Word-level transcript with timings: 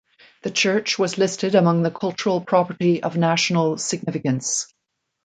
The 0.41 0.49
church 0.49 0.97
was 0.97 1.19
listed 1.19 1.53
among 1.53 1.83
the 1.83 1.91
Cultural 1.91 2.41
Property 2.41 3.03
of 3.03 3.17
National 3.17 3.77
Significance. 3.77 4.73